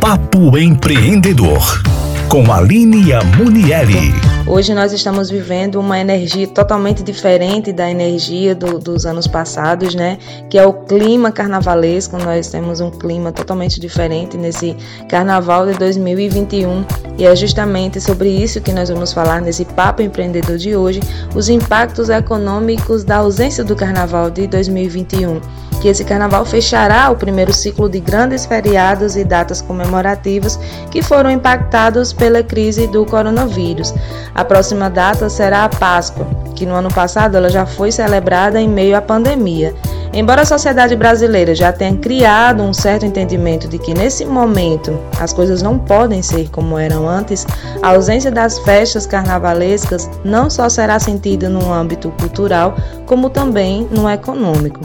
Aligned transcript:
Papo 0.00 0.56
Empreendedor, 0.56 1.82
com 2.28 2.52
Aline 2.52 3.12
Amunieri. 3.12 4.14
Hoje 4.46 4.72
nós 4.72 4.92
estamos 4.92 5.28
vivendo 5.28 5.80
uma 5.80 5.98
energia 5.98 6.46
totalmente 6.46 7.02
diferente 7.02 7.72
da 7.72 7.90
energia 7.90 8.54
do, 8.54 8.78
dos 8.78 9.04
anos 9.04 9.26
passados, 9.26 9.96
né? 9.96 10.16
Que 10.48 10.56
é 10.56 10.64
o 10.64 10.72
clima 10.72 11.32
carnavalesco. 11.32 12.16
Nós 12.16 12.48
temos 12.48 12.80
um 12.80 12.90
clima 12.90 13.32
totalmente 13.32 13.80
diferente 13.80 14.36
nesse 14.36 14.76
carnaval 15.08 15.66
de 15.66 15.76
2021 15.76 16.84
e 17.18 17.26
é 17.26 17.34
justamente 17.34 18.00
sobre 18.00 18.28
isso 18.28 18.60
que 18.60 18.72
nós 18.72 18.88
vamos 18.88 19.12
falar 19.12 19.42
nesse 19.42 19.64
Papo 19.64 20.00
Empreendedor 20.00 20.56
de 20.58 20.76
hoje: 20.76 21.00
os 21.34 21.48
impactos 21.48 22.08
econômicos 22.08 23.02
da 23.02 23.16
ausência 23.16 23.64
do 23.64 23.74
carnaval 23.74 24.30
de 24.30 24.46
2021 24.46 25.40
que 25.80 25.88
esse 25.88 26.04
carnaval 26.04 26.44
fechará 26.44 27.10
o 27.10 27.16
primeiro 27.16 27.52
ciclo 27.52 27.88
de 27.88 28.00
grandes 28.00 28.44
feriados 28.46 29.16
e 29.16 29.24
datas 29.24 29.60
comemorativas 29.60 30.58
que 30.90 31.02
foram 31.02 31.30
impactados 31.30 32.12
pela 32.12 32.42
crise 32.42 32.86
do 32.86 33.04
coronavírus. 33.06 33.94
A 34.34 34.44
próxima 34.44 34.90
data 34.90 35.28
será 35.28 35.64
a 35.64 35.68
Páscoa, 35.68 36.26
que 36.54 36.66
no 36.66 36.74
ano 36.74 36.92
passado 36.92 37.36
ela 37.36 37.48
já 37.48 37.64
foi 37.64 37.92
celebrada 37.92 38.60
em 38.60 38.68
meio 38.68 38.96
à 38.96 39.00
pandemia. 39.00 39.74
Embora 40.12 40.42
a 40.42 40.46
sociedade 40.46 40.96
brasileira 40.96 41.54
já 41.54 41.70
tenha 41.70 41.96
criado 41.96 42.62
um 42.62 42.72
certo 42.72 43.04
entendimento 43.04 43.68
de 43.68 43.78
que 43.78 43.92
nesse 43.92 44.24
momento 44.24 44.98
as 45.20 45.32
coisas 45.32 45.62
não 45.62 45.78
podem 45.78 46.22
ser 46.22 46.48
como 46.48 46.78
eram 46.78 47.08
antes, 47.08 47.46
a 47.82 47.90
ausência 47.90 48.30
das 48.30 48.58
festas 48.60 49.06
carnavalescas 49.06 50.10
não 50.24 50.48
só 50.48 50.68
será 50.68 50.98
sentida 50.98 51.48
no 51.48 51.72
âmbito 51.72 52.10
cultural, 52.18 52.74
como 53.06 53.28
também 53.28 53.86
no 53.90 54.08
econômico. 54.08 54.80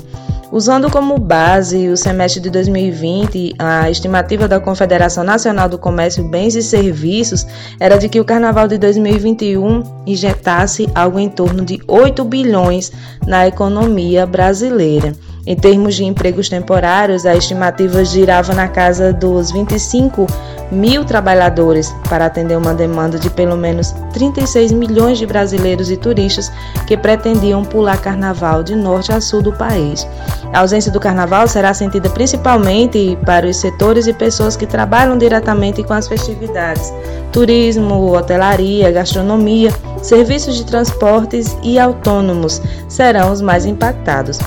Usando 0.54 0.88
como 0.88 1.18
base 1.18 1.90
o 1.90 1.98
semestre 1.98 2.40
de 2.40 2.52
2020, 2.52 3.56
a 3.58 3.90
estimativa 3.90 4.48
da 4.48 4.60
Confederação 4.60 5.24
Nacional 5.24 5.68
do 5.68 5.80
Comércio, 5.80 6.23
Bens 6.30 6.54
e 6.54 6.62
Serviços 6.62 7.44
era 7.80 7.98
de 7.98 8.08
que 8.08 8.20
o 8.20 8.23
carnaval 8.23 8.68
de 8.68 8.78
2021 8.78 9.82
injetasse 10.06 10.88
algo 10.94 11.18
em 11.18 11.28
torno 11.28 11.66
de 11.66 11.82
8 11.88 12.23
bilhões 12.26 12.92
na 13.26 13.48
economia 13.48 14.28
brasileira. 14.28 15.16
Em 15.44 15.56
termos 15.56 15.95
de 15.95 16.06
empregos 16.06 16.48
temporários, 16.50 17.26
a 17.26 17.36
estimativa 17.36 18.06
girava 18.06 18.54
na 18.54 18.67
casa 18.67 19.12
dos 19.12 19.52
25 19.52 20.28
mil 20.72 21.06
trabalhadores 21.06 21.94
para 22.09 22.25
atender 22.25 22.58
uma 22.58 22.73
demanda 22.73 23.19
de 23.19 23.30
pelo 23.30 23.56
menos 23.56 23.92
36 24.14 24.72
milhões 24.72 25.17
de 25.17 25.25
brasileiros 25.25 25.92
e 25.92 25.97
turistas 25.97 26.52
que 26.88 26.97
pretendiam 26.97 27.64
pular 27.64 28.00
carnaval 28.00 28.64
de 28.64 28.75
norte 28.75 29.11
a 29.11 29.22
sul 29.22 29.42
do 29.42 29.53
país. 29.53 30.08
A 30.53 30.59
ausência 30.59 30.92
do 30.92 31.00
carnaval 31.00 31.47
será 31.47 31.73
sentida 31.73 32.09
principalmente 32.09 33.17
para 33.25 33.47
os 33.47 33.58
setores 33.58 34.08
e 34.08 34.14
pessoas 34.14 34.55
que 34.55 34.67
trabalham 34.67 35.17
diretamente 35.17 35.83
com 35.83 35.94
as 35.94 36.08
festividades: 36.08 36.94
turismo, 37.31 38.11
hotelaria, 38.11 38.92
gastronomia, 38.92 39.72
serviços 40.02 40.55
de 40.55 40.66
transportes 40.66 41.58
e 41.64 41.80
autônomos 41.80 42.61
serão 42.88 43.31
os 43.31 43.42
mais 43.42 43.66
impactados. 43.66 44.39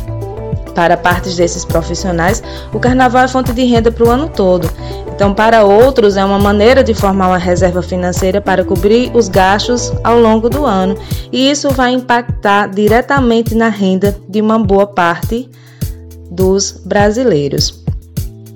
Para 0.76 0.94
partes 0.94 1.36
desses 1.36 1.64
profissionais, 1.64 2.42
o 2.70 2.78
carnaval 2.78 3.24
é 3.24 3.28
fonte 3.28 3.50
de 3.54 3.64
renda 3.64 3.90
para 3.90 4.04
o 4.04 4.10
ano 4.10 4.28
todo. 4.28 4.70
Então, 5.14 5.32
para 5.32 5.64
outros, 5.64 6.18
é 6.18 6.24
uma 6.24 6.38
maneira 6.38 6.84
de 6.84 6.92
formar 6.92 7.28
uma 7.28 7.38
reserva 7.38 7.80
financeira 7.80 8.42
para 8.42 8.62
cobrir 8.62 9.10
os 9.14 9.30
gastos 9.30 9.90
ao 10.04 10.20
longo 10.20 10.50
do 10.50 10.66
ano, 10.66 10.94
e 11.32 11.50
isso 11.50 11.70
vai 11.70 11.92
impactar 11.92 12.68
diretamente 12.68 13.54
na 13.54 13.70
renda 13.70 14.14
de 14.28 14.42
uma 14.42 14.58
boa 14.58 14.86
parte 14.86 15.48
dos 16.30 16.72
brasileiros. 16.84 17.82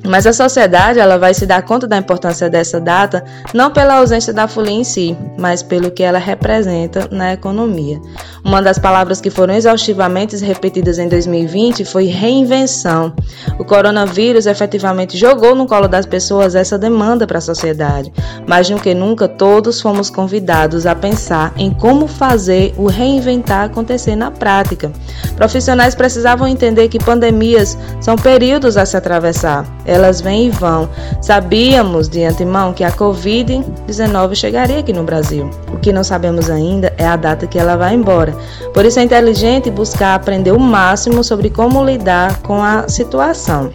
Mas 0.06 0.26
a 0.26 0.32
sociedade 0.32 0.98
ela 0.98 1.18
vai 1.18 1.32
se 1.32 1.46
dar 1.46 1.62
conta 1.62 1.86
da 1.86 1.96
importância 1.96 2.48
dessa 2.48 2.80
data 2.80 3.24
não 3.52 3.70
pela 3.70 3.96
ausência 3.96 4.32
da 4.32 4.48
folia 4.48 4.74
em 4.74 4.84
si, 4.84 5.16
mas 5.38 5.62
pelo 5.62 5.90
que 5.90 6.02
ela 6.02 6.18
representa 6.18 7.08
na 7.10 7.32
economia. 7.32 8.00
Uma 8.44 8.62
das 8.62 8.78
palavras 8.78 9.20
que 9.20 9.30
foram 9.30 9.54
exaustivamente 9.54 10.36
repetidas 10.36 10.98
em 10.98 11.08
2020 11.08 11.84
foi 11.84 12.06
reinvenção. 12.06 13.12
O 13.58 13.64
coronavírus 13.64 14.46
efetivamente 14.46 15.16
jogou 15.16 15.54
no 15.54 15.66
colo 15.66 15.86
das 15.86 16.06
pessoas 16.06 16.54
essa 16.54 16.78
demanda 16.78 17.26
para 17.26 17.38
a 17.38 17.42
sociedade. 17.42 18.12
Mais 18.46 18.68
do 18.68 18.80
que 18.80 18.94
nunca, 18.94 19.28
todos 19.28 19.80
fomos 19.80 20.10
convidados 20.10 20.86
a 20.86 20.94
pensar 20.94 21.52
em 21.56 21.70
como 21.70 22.06
fazer 22.06 22.74
o 22.76 22.86
reinventar 22.86 23.64
acontecer 23.64 24.16
na 24.16 24.30
prática. 24.30 24.90
Profissionais 25.36 25.94
precisavam 25.94 26.48
entender 26.48 26.88
que 26.88 26.98
pandemias 26.98 27.76
são 28.00 28.16
períodos 28.16 28.76
a 28.76 28.86
se 28.86 28.96
atravessar 28.96 29.66
elas 29.90 30.20
vêm 30.20 30.46
e 30.46 30.50
vão. 30.50 30.88
Sabíamos 31.20 32.08
de 32.08 32.24
antemão 32.24 32.72
que 32.72 32.84
a 32.84 32.92
Covid-19 32.92 34.34
chegaria 34.34 34.78
aqui 34.78 34.92
no 34.92 35.02
Brasil. 35.02 35.50
O 35.72 35.78
que 35.78 35.92
não 35.92 36.04
sabemos 36.04 36.48
ainda 36.48 36.92
é 36.96 37.06
a 37.06 37.16
data 37.16 37.46
que 37.46 37.58
ela 37.58 37.76
vai 37.76 37.94
embora. 37.94 38.29
Por 38.72 38.84
isso 38.84 38.98
é 38.98 39.02
inteligente 39.02 39.70
buscar 39.70 40.14
aprender 40.14 40.52
o 40.52 40.60
máximo 40.60 41.22
sobre 41.22 41.50
como 41.50 41.84
lidar 41.84 42.40
com 42.42 42.62
a 42.62 42.88
situação. 42.88 43.70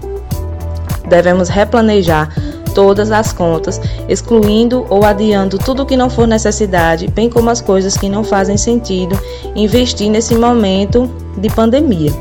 Devemos 1.07 1.49
replanejar 1.49 2.29
todas 2.73 3.11
as 3.11 3.31
contas, 3.31 3.79
excluindo 4.09 4.85
ou 4.89 5.05
adiando 5.05 5.57
tudo 5.57 5.85
que 5.85 5.95
não 5.95 6.09
for 6.09 6.27
necessidade, 6.27 7.07
bem 7.07 7.29
como 7.29 7.49
as 7.49 7.61
coisas 7.61 7.97
que 7.97 8.09
não 8.09 8.23
fazem 8.23 8.57
sentido 8.57 9.17
investir 9.55 10.09
nesse 10.09 10.35
momento 10.35 11.09
de 11.37 11.49
pandemia. 11.49 12.11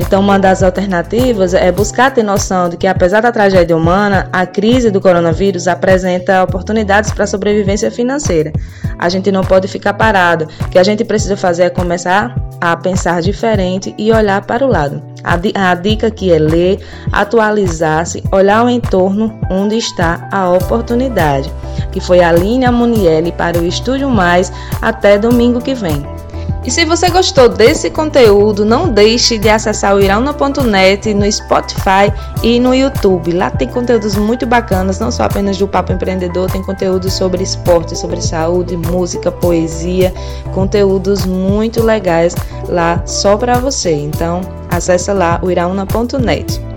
Então, 0.00 0.20
uma 0.20 0.38
das 0.38 0.62
alternativas 0.62 1.52
é 1.52 1.70
buscar 1.70 2.10
ter 2.12 2.22
noção 2.22 2.70
de 2.70 2.78
que, 2.78 2.86
apesar 2.86 3.20
da 3.20 3.30
tragédia 3.30 3.76
humana, 3.76 4.28
a 4.32 4.46
crise 4.46 4.90
do 4.90 5.00
coronavírus 5.00 5.68
apresenta 5.68 6.42
oportunidades 6.42 7.12
para 7.12 7.24
a 7.24 7.26
sobrevivência 7.26 7.90
financeira. 7.90 8.50
A 8.98 9.08
gente 9.10 9.30
não 9.30 9.44
pode 9.44 9.68
ficar 9.68 9.92
parado. 9.92 10.48
O 10.62 10.68
que 10.70 10.78
a 10.78 10.82
gente 10.82 11.04
precisa 11.04 11.36
fazer 11.36 11.64
é 11.64 11.70
começar 11.70 12.34
a 12.58 12.74
pensar 12.76 13.20
diferente 13.20 13.94
e 13.98 14.10
olhar 14.10 14.44
para 14.46 14.64
o 14.64 14.68
lado. 14.68 15.02
A, 15.22 15.74
dica 15.74 16.06
aqui 16.06 16.32
é 16.32 16.38
ler, 16.38 16.80
atualizar-se, 17.12 18.24
olhar 18.32 18.64
o 18.64 18.70
entorno 18.70 19.38
onde 19.50 19.76
está 19.76 20.28
a 20.32 20.50
oportunidade. 20.50 21.52
Que 21.92 22.00
foi 22.00 22.20
a 22.20 22.32
Linha 22.32 22.72
Munielli 22.72 23.32
para 23.32 23.58
o 23.58 23.66
Estúdio 23.66 24.08
Mais 24.08 24.50
até 24.80 25.18
domingo 25.18 25.60
que 25.60 25.74
vem. 25.74 26.19
E 26.62 26.70
se 26.70 26.84
você 26.84 27.08
gostou 27.08 27.48
desse 27.48 27.88
conteúdo, 27.88 28.66
não 28.66 28.88
deixe 28.88 29.38
de 29.38 29.48
acessar 29.48 29.96
o 29.96 30.00
irauna.net 30.00 31.14
no 31.14 31.30
Spotify 31.30 32.12
e 32.42 32.60
no 32.60 32.74
YouTube. 32.74 33.32
Lá 33.32 33.50
tem 33.50 33.66
conteúdos 33.66 34.14
muito 34.14 34.46
bacanas, 34.46 34.98
não 34.98 35.10
só 35.10 35.24
apenas 35.24 35.56
do 35.56 35.66
Papo 35.66 35.92
Empreendedor, 35.92 36.50
tem 36.50 36.62
conteúdos 36.62 37.14
sobre 37.14 37.42
esporte, 37.42 37.96
sobre 37.96 38.20
saúde, 38.20 38.76
música, 38.76 39.32
poesia, 39.32 40.12
conteúdos 40.52 41.24
muito 41.24 41.82
legais 41.82 42.34
lá 42.68 43.02
só 43.06 43.38
para 43.38 43.58
você. 43.58 43.92
Então, 43.92 44.42
acessa 44.70 45.14
lá 45.14 45.40
o 45.42 45.50
irauna.net. 45.50 46.69